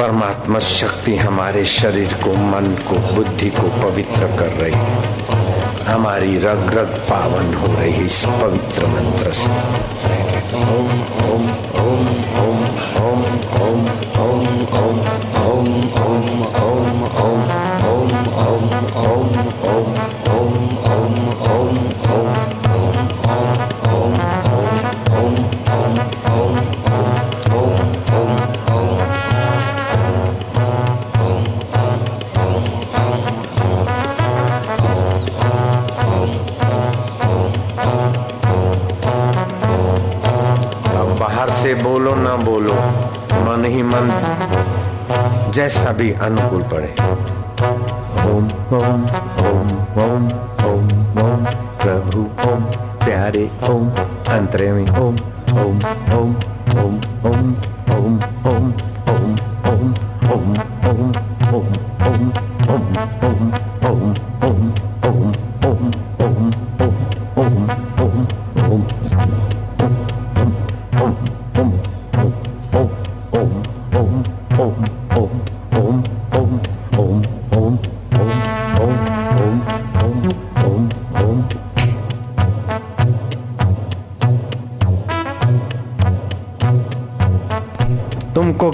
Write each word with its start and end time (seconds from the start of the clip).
परमात्मा 0.00 0.58
शक्ति 0.58 1.16
हमारे 1.16 1.64
शरीर 1.64 2.14
को, 2.14 2.32
मन 2.32 2.76
को, 2.88 3.14
बुद्धि 3.14 3.50
को 3.50 3.62
पवित्र 3.62 4.20
कर 4.20 4.48
रही 4.48 4.72
है। 4.72 5.14
हमारी 5.84 6.38
रग 6.38 6.78
रग 6.78 7.04
पावन 7.10 7.54
हो 7.54 7.66
रही 7.66 7.92
है 7.92 8.06
इस 8.06 8.24
पवित्र 8.24 8.86
मंत्र 8.86 9.32
से। 9.32 9.50
ओम 10.56 10.90
ओम 11.30 11.50
ओम 11.86 12.08
ओम 12.46 12.64
ओम 13.06 13.24
ओम। 13.68 14.09
मन 43.46 43.64
ही 43.64 43.82
मन 43.82 44.10
जैसा 45.54 45.92
भी 45.92 46.10
अनुकूल 46.22 46.62
पड़े 46.72 46.94
ओम 48.30 48.48
ओम 48.76 49.04
ओम 49.46 49.70
ओम 50.04 50.28
ओम 50.66 50.88
ओम 51.22 51.44
प्रभु 51.82 52.22
ओम 52.48 52.64
प्यारे 53.04 53.50
ओम 53.70 53.90
अंतरे 54.34 54.72
में 54.72 54.86
ओम 54.98 55.16
ओम 55.60 55.80
ओम 56.18 56.34
ओम 56.78 57.00
ओम 57.26 57.54
ओम 57.96 58.20
ओम 58.46 58.72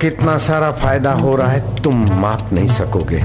कितना 0.00 0.36
सारा 0.38 0.70
फ़ायदा 0.72 1.12
हो 1.14 1.34
रहा 1.36 1.48
है 1.48 1.82
तुम 1.82 1.96
माप 2.20 2.52
नहीं 2.52 2.68
सकोगे 2.68 3.16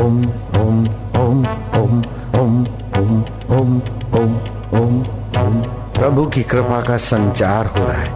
ओम 0.00 0.20
ओम 0.58 0.84
ओम 1.20 1.44
ओम 1.78 1.96
ओम 2.40 2.62
ओम 2.98 3.22
ओम 3.50 3.80
ओम 4.12 4.36
ओम 4.80 5.00
ओम 5.40 5.60
प्रभु 5.96 6.26
की 6.34 6.42
कृपा 6.52 6.80
का 6.80 6.96
संचार 7.06 7.66
हो 7.68 7.86
रहा 7.86 7.98
है 7.98 8.08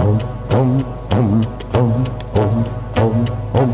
ओम 0.00 0.18
ओम 0.58 0.76
ओम 1.18 1.40
ओम 1.80 2.04
ओम 2.40 2.64
ओम 3.02 3.24
ओम 3.60 3.72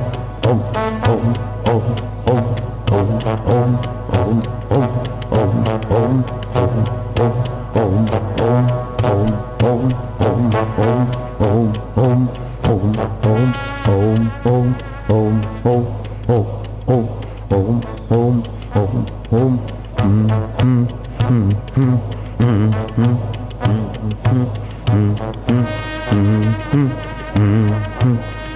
Mm-hmm. 27.40 28.49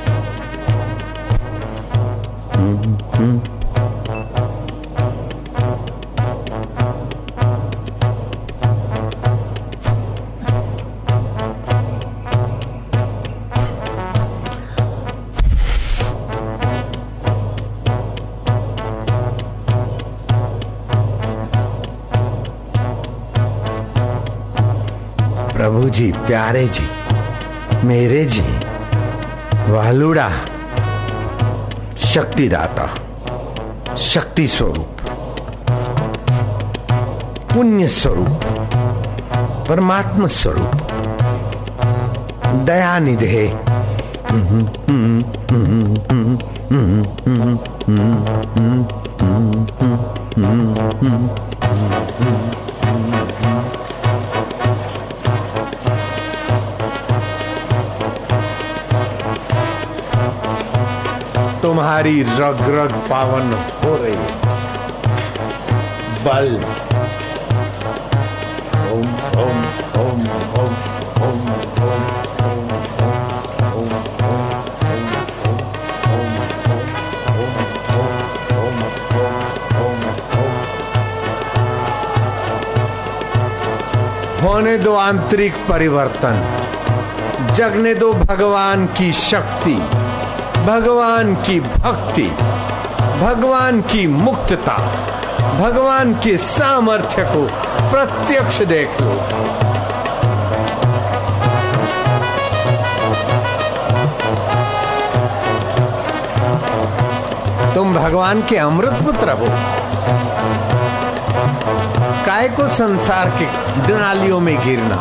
प्रभु 25.85 25.95
जी, 25.97 26.13
प्यारे 26.27 26.67
जी, 26.75 26.85
मेरे 27.87 28.25
जी, 28.25 28.43
वालुड़ा, 29.73 30.29
शक्तिदाता 32.05 32.87
शक्ति 33.97 34.47
स्वरूप 34.49 35.03
पुण्य 37.53 37.89
स्वरूप 37.99 38.45
परमात्मा 39.69 40.27
स्वरूप 40.39 40.77
दया 42.65 42.99
निधे 42.99 43.45
तुम्हारी 61.75 62.23
रग 62.23 62.61
रग 62.71 62.93
पावन 63.07 63.53
हो 63.85 63.95
रही 64.03 64.27
बल 66.25 66.51
ओम 68.91 69.09
ओम 69.45 69.59
ओम 70.03 70.21
ओम 70.61 70.77
ओम 71.25 71.41
ओम 71.81 72.15
होने 84.43 84.77
दो 84.79 84.95
आंतरिक 85.01 85.55
परिवर्तन 85.69 86.43
जगने 87.55 87.95
दो 87.95 88.13
भगवान 88.25 88.87
की 88.97 89.13
शक्ति 89.25 89.79
भगवान 90.67 91.35
की 91.35 91.61
भक्ति, 91.61 92.23
भगवान 93.21 93.81
की 93.81 94.07
मुक्तता, 94.07 94.77
भगवान 95.59 96.15
के 96.15 96.37
सामर्थ्य 96.37 97.23
को 97.23 97.49
प्रत्यक्ष 97.91 98.63
देख 98.63 98.89
लो। 99.01 99.11
तुम 107.75 107.95
भगवान 107.95 108.43
के 108.43 108.57
अमृत 108.57 108.93
पुत्र 108.93 109.31
हो। 109.31 109.47
काय 112.27 112.49
को 112.49 112.69
संसार 112.69 113.31
के 113.31 113.47
नालियों 113.95 114.41
में 114.41 114.65
गिरना? 114.65 114.97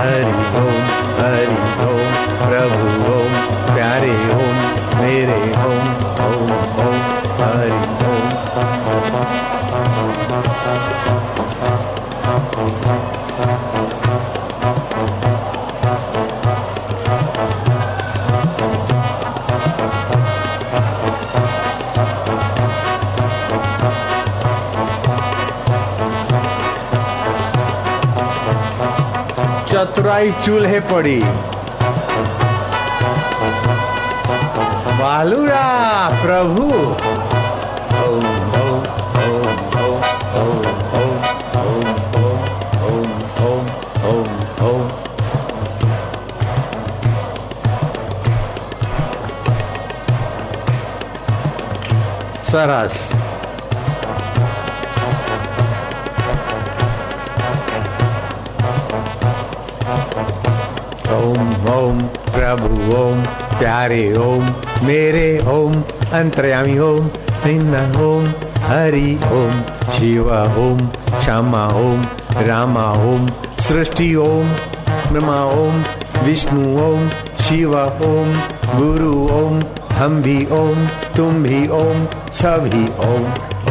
हरि 0.00 0.24
ओम 0.24 0.82
हरि 1.24 1.46
ओम, 1.82 2.12
प्रभु 2.48 3.12
ओम। 3.12 3.55
प्यारे 3.76 4.12
ओम 4.34 4.58
मेरे 5.00 5.40
ओम 5.62 5.88
ओम 6.26 6.52
चतुराई 29.70 30.30
चूल्हे 30.44 30.80
पड़ी। 30.92 31.20
बालूरा 34.98 35.64
प्रभु। 36.22 36.64
सरस। 52.50 52.94
ओम 61.12 61.48
ओम 61.72 61.98
प्रभु 62.32 62.70
ओम 62.96 63.20
प्यारे 63.58 64.04
ओम। 64.16 64.65
मेरे 64.84 65.28
ओम 65.48 65.74
अंतर्यामी 66.18 66.78
ओम 66.78 67.06
निंदन 67.44 67.94
ओम 68.02 68.24
हरि 68.64 69.18
ओम 69.32 69.62
शिवा 69.96 70.42
ओम 70.62 70.78
श्यामा 71.24 71.66
ओम 71.82 72.02
रामा 72.48 72.86
ओम 73.10 73.26
सृष्टि 73.66 74.14
ओम 74.24 74.48
ब्रह्मा 75.12 75.40
ओम 75.54 75.82
विष्णु 76.24 76.62
ओम 76.82 77.08
शिव 77.46 77.74
ओम 77.76 78.32
गुरु 78.70 79.12
ओम 79.34 79.60
हम 79.98 80.20
भी 80.22 80.36
ओम 80.52 80.86
तुम 81.16 81.42
भी 81.42 81.66
ओम 81.80 82.06
सभी 82.40 82.84
ओम 83.06 83.26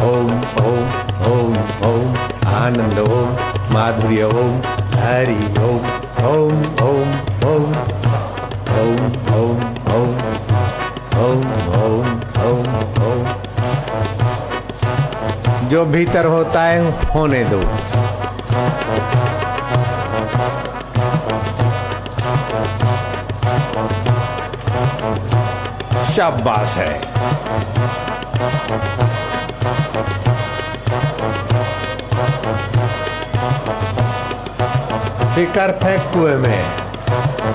ओम 0.06 0.30
ओम 0.64 1.06
ओम 1.32 1.56
ओम 1.88 2.14
आनंद 2.54 2.98
ओम 2.98 3.74
माधुर्य 3.74 4.24
ओम 4.42 4.60
हरि 5.00 5.40
ओम 5.64 5.90
ओम 6.30 6.62
ओम 6.86 7.12
ओम 7.50 7.74
ओम 8.78 9.04
ओम 9.34 9.60
ओम 9.96 10.25
ओम 11.16 11.42
ओम 11.74 12.20
ओम 12.46 12.64
ओम 13.04 13.26
जो 15.68 15.84
भीतर 15.84 16.24
होता 16.24 16.62
है, 16.62 16.90
होने 17.14 17.44
दो। 17.44 17.60
शाबाश 26.12 26.76
है। 26.78 27.00
फिकर 35.34 35.70
फेंक 35.82 36.12
कुएँ 36.12 36.36
में। 36.36 36.64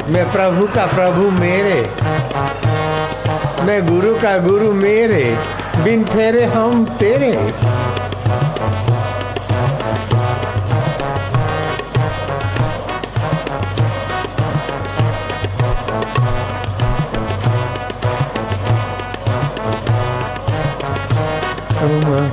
मैं 0.08 0.32
प्रभु 0.32 0.68
का 0.68 0.86
प्रभु 0.86 1.30
मेरे। 1.32 1.80
मैं 3.66 3.82
गुरु 3.88 4.14
का 4.16 4.38
गुरु 4.38 4.72
मेरे, 4.74 5.24
बिन 5.84 6.04
फेरे 6.06 6.44
हम 6.54 6.86
तेरे। 7.00 7.32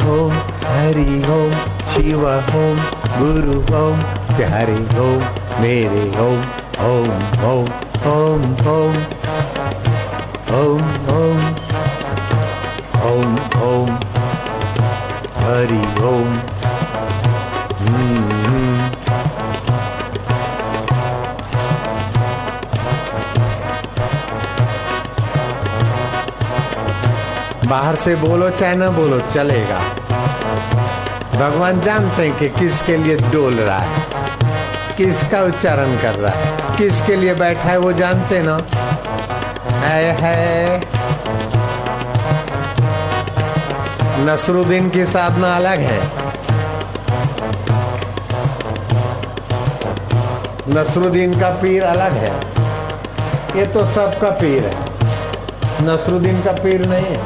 ओम 0.08 0.32
हरि 0.64 1.22
ओम 1.30 1.52
शिव 1.92 2.25
ओम 2.28 2.80
गुरु 3.19 3.58
ओम 3.76 4.00
प्यारे 4.32 4.78
ओम 5.04 5.22
मेरे 5.60 6.08
ओम 6.25 6.40
ओम 6.86 7.10
ओम 7.50 7.70
ओम 8.12 8.50
ओम 8.72 9.88
ओम 10.48 10.82
ओम 11.12 11.40
ओम 13.06 13.34
ओम 13.62 13.90
हरि 15.38 15.80
ओम 16.02 16.38
बाहर 27.68 27.94
से 27.96 28.14
बोलो, 28.16 28.48
चाहे 28.50 28.74
ना 28.76 28.88
बोलो, 28.90 29.20
चलेगा। 29.30 29.78
भगवान 31.34 31.80
जानते 31.80 32.22
हैं 32.22 32.38
कि 32.38 32.48
किसके 32.50 32.96
लिए 32.96 33.16
डोल 33.32 33.54
रहा 33.54 33.78
है, 33.78 34.96
किसका 34.96 35.42
उच्चारण 35.44 35.96
कर 35.98 36.14
रहा 36.14 36.32
है, 36.32 36.76
किसके 36.76 37.16
लिए 37.16 37.34
बैठा 37.34 37.68
है 37.68 37.78
वो 37.78 37.92
जानते 37.94 38.42
ना। 38.42 38.58
है 39.88 40.17
है। 40.20 40.81
नसरुद्दीन 44.26 44.90
की 44.90 45.05
साधना 45.05 45.56
अलग 45.56 45.81
है। 45.81 46.00
नसरुद्दीन 50.69 51.40
का 51.40 51.50
पीर 51.50 51.82
अलग 51.82 52.12
है। 52.12 52.32
ये 53.56 53.67
तो 53.67 53.85
सबका 53.87 54.31
पीर 54.31 54.67
है। 54.67 54.76
नसरुद्दीन 55.82 56.43
का 56.43 56.52
पीर 56.52 56.87
नहीं 56.87 57.06
है। 57.06 57.23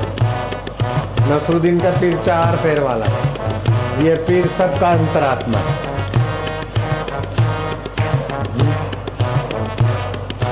नसरुद्दीन 1.30 1.80
का 1.80 1.90
पीर 1.90 2.16
चार 2.26 2.56
पैर 2.56 2.80
वाला 2.80 3.06
है। 3.06 4.04
ये 4.04 4.14
पीर 4.14 4.46
सबका 4.46 4.90
अंतरात्मा 4.90 5.58
है। 5.58 5.74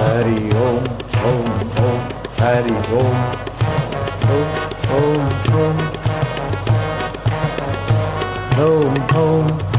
Hari 0.01 0.51
Om 0.57 0.85
Om. 1.31 1.69
Harry 2.40 2.70
home, 2.70 3.20
home, 4.25 4.50
home, 4.88 5.31
home, 5.50 5.81
home, 8.56 9.08
home. 9.10 9.69